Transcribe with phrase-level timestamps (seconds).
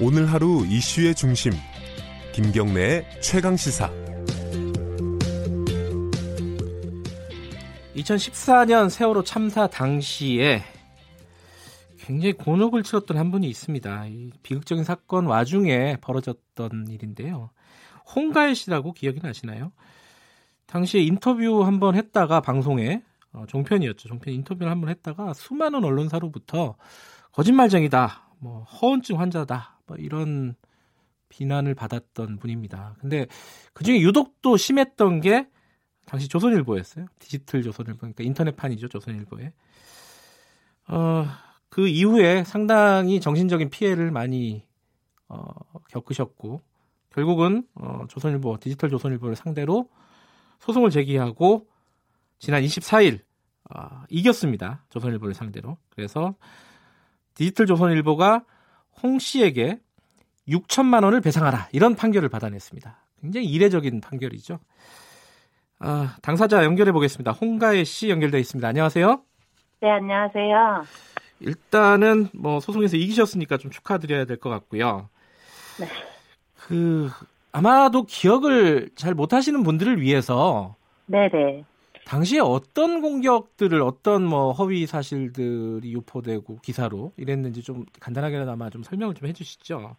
[0.00, 1.52] 오늘 하루 이슈의 중심
[2.32, 3.92] 김경래의 최강 시사
[7.94, 10.62] 2014년 세월호 참사 당시에
[12.00, 14.06] 굉장히 곤혹을 치렀던 한 분이 있습니다.
[14.06, 17.50] 이 비극적인 사건 와중에 벌어졌던 일인데요.
[18.14, 19.70] 홍가혜 씨라고 기억이 나시나요?
[20.66, 23.02] 당시에 인터뷰 한번 했다가 방송에
[23.36, 24.08] 어, 종편이었죠.
[24.08, 26.76] 종편 인터뷰를 한 번 했다가 수많은 언론사로부터
[27.32, 30.54] 거짓말쟁이다, 뭐 허언증 환자다, 뭐 이런
[31.28, 32.94] 비난을 받았던 분입니다.
[33.00, 33.26] 근데
[33.72, 35.48] 그 중에 유독 또 심했던 게
[36.06, 37.06] 당시 조선일보였어요.
[37.18, 39.52] 디지털 조선일보, 그러니까 인터넷판이죠, 조선일보에.
[40.88, 41.26] 어,
[41.68, 44.64] 그 이후에 상당히 정신적인 피해를 많이
[45.28, 45.46] 어,
[45.90, 46.60] 겪으셨고
[47.10, 49.88] 결국은 어, 조선일보, 디지털 조선일보를 상대로
[50.60, 51.66] 소송을 제기하고
[52.38, 53.25] 지난 24일
[53.74, 54.84] 어, 이겼습니다.
[54.90, 55.76] 조선일보를 상대로.
[55.90, 56.34] 그래서
[57.34, 58.44] 디지털 조선일보가
[59.02, 59.78] 홍 씨에게
[60.48, 62.98] 6천만 원을 배상하라 이런 판결을 받아냈습니다.
[63.20, 64.58] 굉장히 이례적인 판결이죠.
[65.80, 67.32] 아, 당사자 연결해 보겠습니다.
[67.32, 68.66] 홍가혜 씨 연결되어 있습니다.
[68.66, 69.20] 안녕하세요.
[69.82, 70.84] 네, 안녕하세요.
[71.40, 75.10] 일단은 뭐 소송에서 이기셨으니까 좀 축하드려야 될 것 같고요.
[75.78, 75.86] 네.
[76.54, 77.10] 그
[77.52, 81.64] 아마도 기억을 잘 못하시는 분들을 위해서 네네.
[82.06, 89.28] 당시에 어떤 공격들을 어떤 뭐 허위 사실들이 유포되고 기사로 이랬는지 좀 간단하게나마 좀 설명을 좀
[89.28, 89.96] 해주시죠.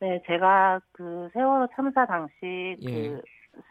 [0.00, 3.08] 네, 제가 그 세월호 참사 당시 예.
[3.08, 3.20] 그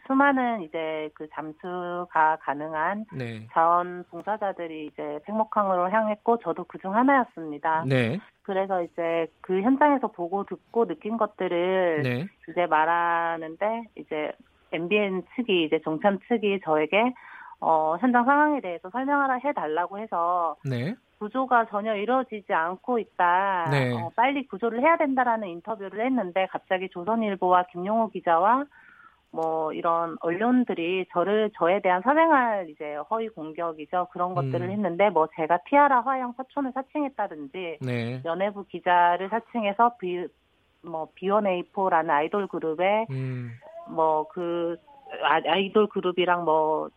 [0.06, 3.48] 수많은 이제 그 잠수가 가능한 네.
[3.52, 7.84] 자원 봉사자들이 이제 팽목항으로 향했고 저도 그중 하나였습니다.
[7.88, 8.20] 네.
[8.42, 12.26] 그래서 이제 그 현장에서 보고 듣고 느낀 것들을 네.
[12.48, 14.32] 이제 말하는데 이제
[14.72, 17.14] MBN 측이 이제 정참 측이 저에게
[17.60, 20.94] 어 현장 상황에 대해서 설명하라 해달라고 해서 네.
[21.18, 23.68] 구조가 전혀 이루어지지 않고 있다.
[23.70, 23.92] 네.
[23.94, 28.64] 어, 빨리 구조를 해야 된다라는 인터뷰를 했는데 갑자기 조선일보와 김용호 기자와
[29.32, 34.70] 뭐 이런 언론들이 저를 저에 대한 사생활 이제 허위 공격이죠 그런 것들을 음.
[34.70, 38.22] 했는데 뭐 제가 티아라 화영 사촌을 사칭했다든지 네.
[38.24, 43.52] 연예부 기자를 사칭해서 비뭐 B1A4라는 아이돌 그룹에 음.
[43.90, 44.78] 뭐그
[45.22, 46.88] 아이돌 그룹이랑 뭐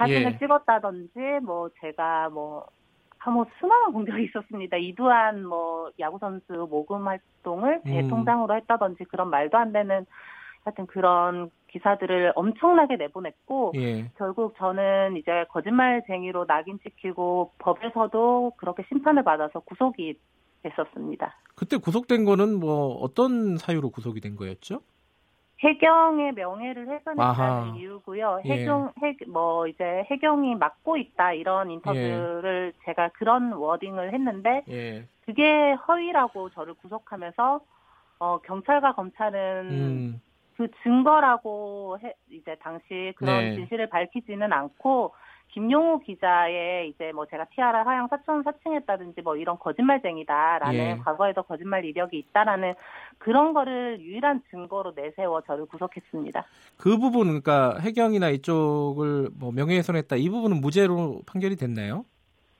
[0.00, 0.38] 사진을 예.
[0.38, 4.76] 찍었다든지 뭐 제가 뭐뭐 수많은 공격이 있었습니다.
[4.78, 8.08] 이두한 뭐 야구 선수 모금 활동을 제 음.
[8.08, 10.06] 통장으로 했다든지 그런 말도 안 되는
[10.64, 14.10] 하여튼 그런 기사들을 엄청나게 내보냈고 예.
[14.16, 20.18] 결국 저는 이제 거짓말쟁이로 낙인 찍히고 법에서도 그렇게 심판을 받아서 구속이
[20.62, 21.34] 됐었습니다.
[21.54, 24.80] 그때 구속된 거는 뭐 어떤 사유로 구속이 된 거였죠?
[25.62, 26.88] 해경의 명예를.
[26.88, 28.40] 훼손했다는 이유고요.
[28.44, 28.50] 예.
[28.50, 35.06] 해경 해뭐 이제 해경이 막고 있다 이런 인터뷰를 제가 그런 워딩을 했는데 예.
[35.24, 37.60] 그게 허위라고 저를 구속하면서
[38.18, 40.22] 어 경찰과 검찰은 음.
[40.56, 43.54] 그 증거라고 해, 이제 당시 그런 네.
[43.54, 45.14] 진실을 밝히지는 않고
[45.52, 50.98] 김용호 기자의 이제 뭐 제가 티아라 하양 사촌 사칭했다든지 뭐 이런 거짓말쟁이다라는 예.
[51.04, 52.74] 과거에도 거짓말 이력이 있다라는
[53.18, 56.44] 그런 거를 유일한 증거로 내세워 저를 구속했습니다.
[56.76, 62.04] 그 부분 그러니까 해경이나 이쪽을 뭐 명예훼손했다 이 부분은 무죄로 판결이 됐나요?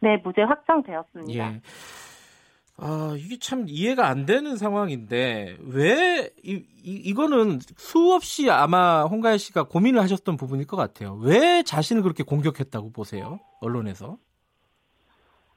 [0.01, 1.53] 네, 무죄 확정되었습니다.
[1.55, 1.61] 예.
[2.83, 9.65] 아, 이게 참 이해가 안 되는 상황인데 왜 이, 이, 거는 수없이 아마 홍가혜 씨가
[9.65, 11.19] 고민을 하셨던 부분일 것 같아요.
[11.23, 13.39] 왜 자신을 그렇게 공격했다고 보세요?
[13.61, 14.17] 언론에서?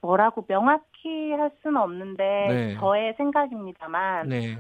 [0.02, 2.76] 뭐라고 명확히 할 수는 없는데 네.
[2.76, 4.58] 저의 생각입니다만 네.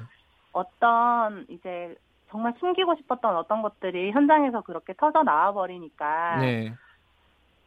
[0.53, 1.93] 어떤 이제
[2.29, 6.73] 정말 숨기고 싶었던 어떤 것들이 현장에서 그렇게 터져 나와 버리니까 네.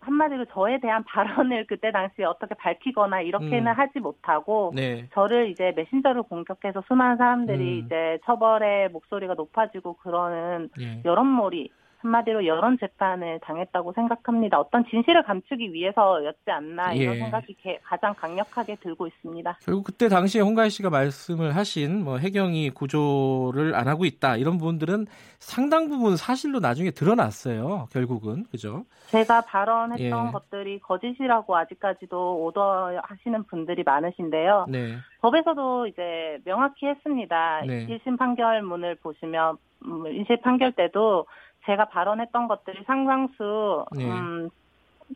[0.06, 3.78] 한마디로 저에 대한 발언을 그때 당시에 어떻게 밝히거나 이렇게는 음.
[3.78, 5.08] 하지 못하고 네.
[5.12, 7.84] 저를 이제 메신저를 공격해서 수많은 사람들이 음.
[7.84, 11.02] 이제 처벌의 목소리가 높아지고 그러는 예.
[11.04, 11.70] 여론몰이
[12.06, 14.58] 한마디로 여론 재판을 당했다고 생각합니다.
[14.60, 17.18] 어떤 진실을 감추기 위해서였지 않나 이런 예.
[17.18, 19.58] 생각이 게- 가장 강력하게 들고 있습니다.
[19.62, 25.06] 결국 그때 당시에 홍가혜 씨가 말씀을 하신 뭐 해경이 구조를 안 하고 있다 이런 부분들은
[25.38, 27.88] 상당 부분 사실로 나중에 드러났어요.
[27.92, 28.84] 결국은 그죠?
[29.08, 30.32] 제가 발언했던 예.
[30.32, 34.66] 것들이 거짓이라고 아직까지도 오더하시는 분들이 많으신데요.
[34.68, 34.94] 네.
[35.20, 37.62] 법에서도 이제 명확히 했습니다.
[37.66, 37.86] 네.
[37.86, 41.26] 1심 판결문을 보시면 음, 1심 판결 때도
[41.66, 44.04] 제가 발언했던 것들이 상당수 네.
[44.04, 44.48] 음,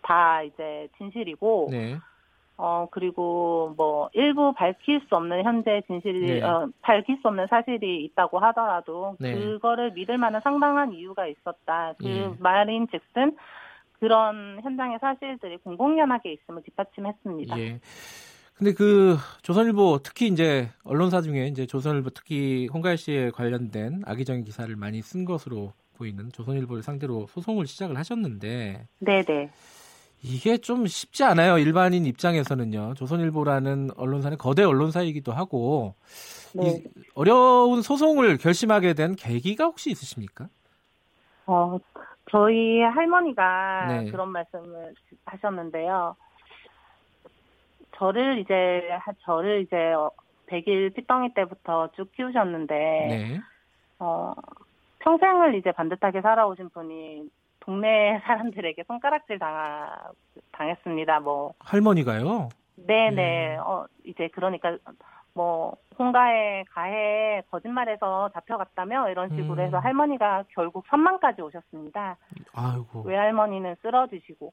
[0.03, 1.97] 다 이제 진실이고 네.
[2.57, 6.43] 어 그리고 뭐 일부 밝힐 수 없는 현재 진실이 네.
[6.43, 9.35] 어, 밝힐 수 없는 사실이 있다고 하더라도 네.
[9.35, 11.95] 그거를 믿을 만한 상당한 이유가 있었다.
[11.99, 12.31] 그 예.
[12.39, 13.37] 말인즉슨
[13.99, 17.59] 그런 현장의 사실들이 공공연하게 있음을 뒷받침했습니다.
[17.59, 17.81] 예.
[18.55, 24.75] 근데 그 조선일보 특히 이제 언론사 중에 이제 조선일보 특히 홍가희 씨에 관련된 악의적인 기사를
[24.77, 29.51] 많이 쓴 것으로 보이는 조선일보를 상대로 소송을 시작을 하셨는데 네네.
[30.23, 31.59] 이게 좀 쉽지 않아요.
[31.59, 32.95] 일반인 입장에서는요.
[32.95, 35.95] 조선일보라는 언론사는 거대 언론사이기도 하고
[36.55, 36.83] 네.
[36.83, 40.49] 이 어려운 소송을 결심하게 된 계기가 혹시 있으십니까?
[41.47, 41.79] 어,
[42.31, 44.11] 저희 할머니가 네.
[44.11, 44.95] 그런 말씀을
[45.27, 46.17] 하셨는데요.
[47.97, 48.55] 저를 이제
[49.01, 49.77] 하- 저를 이제
[50.47, 53.41] 100일 피덩이 때부터 쭉 키우셨는데 네.
[53.99, 54.33] 어,
[55.01, 57.29] 평생을 이제 반듯하게 살아오신 분이
[57.61, 60.11] 동네 사람들에게 손가락질 당하,
[60.53, 61.21] 당했습니다.
[61.21, 62.49] 뭐 할머니가요.
[62.77, 63.57] 네네.
[63.57, 63.61] 음.
[63.61, 64.77] 어, 이제 그러니까
[65.35, 69.61] 뭐 홍가에 가해 거짓말해서 잡혀갔다며 이런 식으로 음.
[69.61, 72.17] 해서 할머니가 결국 선망까지 오셨습니다.
[72.55, 73.03] 아이고.
[73.03, 74.53] 외할머니는 쓰러지시고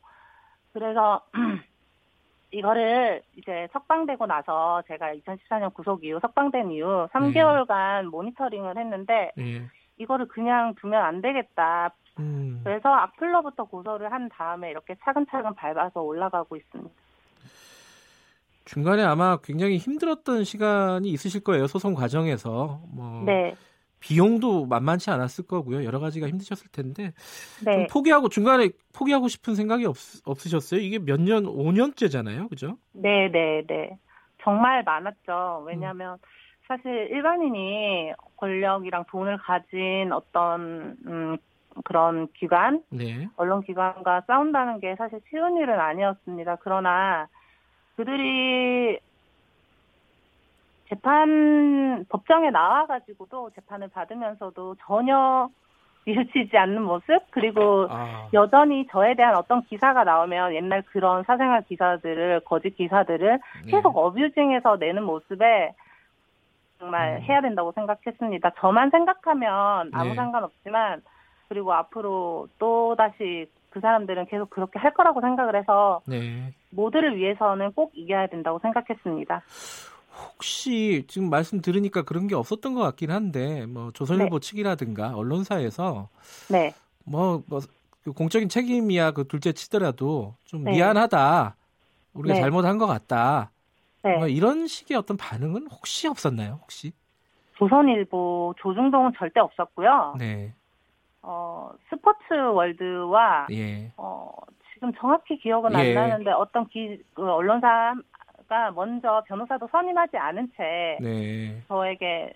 [0.73, 1.25] 그래서
[2.51, 9.63] 이거를 이제 석방되고 나서 제가 2014년 구속 이후 석방된 이후 3개월간 모니터링을 했는데 예.
[9.97, 11.93] 이거를 그냥 두면 안 되겠다.
[12.19, 12.61] 음.
[12.63, 16.91] 그래서 악플로부터 고소를 한 다음에 이렇게 차근차근 밟아서 올라가고 있습니다.
[18.65, 21.67] 중간에 아마 굉장히 힘들었던 시간이 있으실 거예요.
[21.67, 22.81] 소송 과정에서.
[22.89, 23.55] 뭐 네,
[23.99, 25.83] 비용도 만만치 않았을 거고요.
[25.83, 27.13] 여러 가지가 힘드셨을 텐데
[27.63, 29.95] 좀 네, 포기하고 중간에 포기하고 싶은 생각이 없,
[30.25, 30.81] 없으셨어요?
[30.81, 32.49] 이게 몇 년, 5년째잖아요.
[32.49, 32.77] 그죠?
[32.93, 33.97] 네, 네, 네.
[34.43, 35.63] 정말 많았죠.
[35.65, 36.17] 왜냐하면
[36.67, 41.37] 사실 일반인이 권력이랑 돈을 가진 어떤 음,
[41.85, 43.27] 그런 기관, 네.
[43.37, 46.57] 언론 기관과 싸운다는 게 사실 쉬운 일은 아니었습니다.
[46.61, 47.27] 그러나
[47.95, 48.99] 그들이
[50.89, 55.49] 재판 법정에 나와가지고도 재판을 받으면서도 전혀
[56.07, 58.29] 뉘우치지 않는 모습 그리고 아.
[58.31, 63.71] 여전히 저에 대한 어떤 기사가 나오면 옛날 그런 사생활 기사들을 거짓 기사들을 네.
[63.71, 65.75] 계속 어뷰징해서 내는 모습에
[66.79, 67.21] 정말 음.
[67.23, 68.51] 해야 된다고 생각했습니다.
[68.59, 70.15] 저만 생각하면 아무 네.
[70.15, 71.01] 상관없지만
[71.49, 76.53] 그리고 앞으로 또 다시 그 사람들은 계속 그렇게 할 거라고 생각을 해서 네.
[76.69, 79.43] 모두를 위해서는 꼭 이겨야 된다고 생각했습니다.
[80.33, 86.09] 혹시 지금 말씀 들으니까 그런 게 없었던 것 같긴 한데 뭐 조선일보 측이라든가 언론사에서
[86.49, 86.73] 네,
[87.05, 87.59] 뭐, 뭐,
[88.03, 90.71] 그 공적인 책임이야 그 둘째 치더라도 좀 네.
[90.71, 91.55] 미안하다.
[92.13, 92.41] 우리가 네.
[92.41, 93.51] 잘못한 것 같다.
[94.07, 94.17] 네.
[94.17, 96.59] 뭐 이런 식의 어떤 반응은 혹시 없었나요?
[96.61, 96.93] 혹시?
[97.55, 100.15] 조선일보 조중동은 절대 없었고요.
[100.17, 100.53] 네.
[101.21, 103.91] 어, 스포츠 월드와 예.
[103.97, 104.31] 어,
[104.73, 105.77] 지금 정확히 기억은 예.
[105.77, 111.61] 안 나는데 어떤 기, 그 언론사가 먼저 변호사도 선임하지 않은 채 네.
[111.67, 112.33] 저에게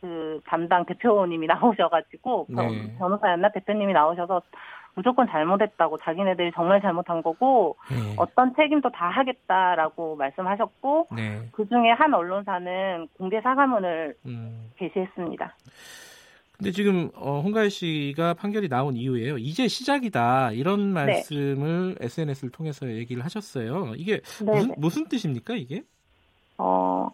[0.00, 2.94] 그 담당 대표님이 나오셔가지고 그 네.
[2.98, 4.42] 변호사였나 대표님이 나오셔서
[4.94, 8.14] 무조건 잘못했다고 자기네들이 정말 잘못한 거고 네.
[8.18, 11.48] 어떤 책임도 다 하겠다라고 말씀하셨고 네.
[11.52, 14.70] 그 중에 한 언론사는 공개 사과문을 음.
[14.76, 15.56] 게시했습니다.
[16.58, 19.38] 근데 지금 어, 홍가희 씨가 판결이 나온 이후에요.
[19.38, 21.06] 이제 시작이다 이런 네.
[21.06, 23.94] 말씀을 SNS를 통해서 얘기를 하셨어요.
[23.96, 24.74] 이게 네, 무슨 네.
[24.76, 25.82] 무슨 뜻입니까 이게?
[26.58, 27.08] 어,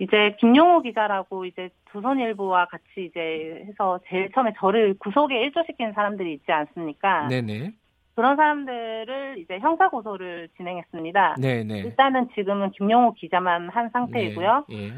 [0.00, 6.50] 이제 김용호 기자라고 이제 조선일보와 같이 이제 해서 제일 처음에 저를 구속에 일조시킨 사람들이 있지
[6.50, 7.28] 않습니까?
[7.28, 7.74] 네네.
[8.14, 11.36] 그런 사람들을 이제 형사 고소를 진행했습니다.
[11.40, 11.80] 네네.
[11.80, 14.64] 일단은 지금은 김용호 기자만 한 상태이고요.
[14.70, 14.76] 네.
[14.88, 14.92] 예.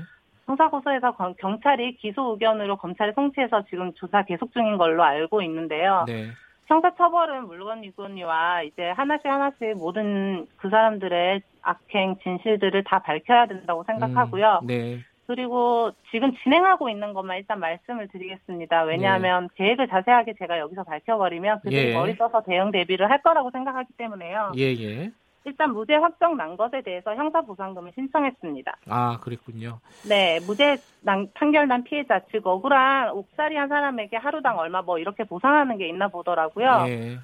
[0.46, 6.04] 형사 고소에서 건- 경찰이 기소 의견으로 검찰에 송치해서 지금 조사 계속 중인 걸로 알고 있는데요.
[6.06, 6.28] 네.
[6.66, 14.60] 형사 처벌은 물론이거니와 이제 하나씩 하나씩 모든 그 사람들의 악행 진실들을 다 밝혀야 된다고 생각하고요.
[14.62, 14.98] 음, 네.
[15.26, 18.82] 그리고 지금 진행하고 있는 것만 일단 말씀을 드리겠습니다.
[18.82, 21.94] 왜냐하면 계획을 자세하게 제가 여기서 밝혀버리면 그들이 예.
[21.94, 24.52] 머리 써서 대응 대비를 할 거라고 생각하기 때문에요.
[24.56, 25.10] 예, 예.
[25.44, 28.76] 일단 무죄 확정 난 것에 대해서 형사보상금을 신청했습니다.
[28.88, 29.80] 아, 그랬군요.
[30.08, 35.24] 네, 무죄 난, 판결 난 피해자, 즉 억울한 옥살이 한 사람에게 하루당 얼마 뭐 이렇게
[35.24, 36.84] 보상하는 게 있나 보더라고요.
[36.88, 37.18] 예.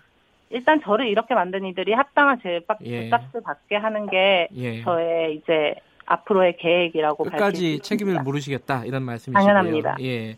[0.50, 3.10] 일단 저를 이렇게 만든 이들이 합당한 죄값, 예.
[3.10, 4.82] 받게 하는 게 예.
[4.82, 5.75] 저의 이제
[6.06, 8.22] 앞으로의 계획이라고 끝까지 책임을.
[8.22, 9.46] 물으시겠다 이런 말씀이시고요.
[9.46, 9.96] 당연합니다.
[10.00, 10.37] 예.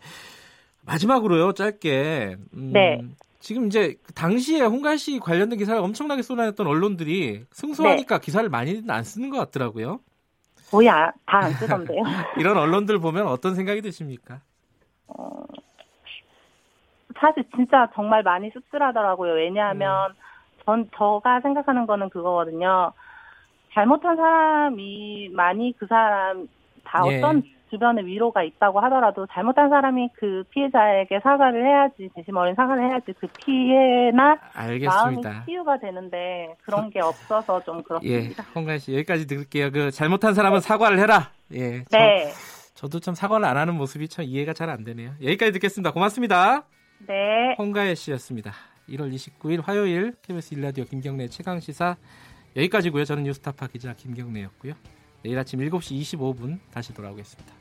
[0.84, 2.37] 마지막으로요, 짧게.
[2.54, 3.00] 음, 네.
[3.40, 8.25] 지금 이제 그 당시에 홍갈 씨 관련된 기사를 엄청나게 쏟아냈던 언론들이 승소하니까 네.
[8.25, 10.00] 기사를 많이는 안 쓰는 것 같더라고요.
[10.70, 10.88] 거의
[11.26, 12.02] 다안 쓰던데요.
[12.38, 14.40] 이런 언론들 보면 어떤 생각이 드십니까?
[15.09, 15.44] 어,
[17.18, 19.32] 사실 진짜 정말 많이 씁쓸하더라고요.
[19.32, 20.14] 왜냐하면
[20.64, 22.92] 전 저가 생각하는 거는 그거거든요.
[23.73, 26.47] 잘못한 사람이 많이 그 사람
[26.85, 27.18] 다 예.
[27.18, 33.12] 어떤 주변에 위로가 있다고 하더라도 잘못한 사람이 그 피해자에게 사과를 해야지 진심 어린 사과를 해야지
[33.19, 35.29] 그 피해나 알겠습니다.
[35.31, 38.43] 마음이 치유가 되는데 그런 게 없어서 좀 예, 그렇습니다.
[38.55, 39.71] 홍가희 씨 여기까지 들을게요.
[39.71, 41.31] 그 잘못한 사람은 사과를 해라.
[41.53, 41.85] 예.
[41.91, 42.33] 저, 네,
[42.75, 45.12] 저도 참 사과를 안 하는 모습이 참 이해가 잘 안 되네요.
[45.23, 45.93] 여기까지 듣겠습니다.
[45.93, 46.65] 고맙습니다.
[47.07, 47.55] 네.
[47.59, 48.53] 홍가혜 씨였습니다.
[48.89, 51.97] 1월 29일 화요일 KBS 일라디오 김경래 최강 시사
[52.57, 53.05] 여기까지고요.
[53.05, 54.75] 저는 뉴스타파 기자 김경래였고요.
[55.23, 57.60] 내일 아침 7시 25분 다시 돌아오겠습니다.